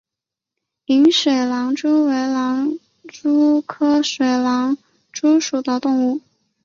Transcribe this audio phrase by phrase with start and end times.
[0.87, 4.75] 弓水狼蛛为狼蛛科水狼
[5.13, 6.21] 蛛属的动物。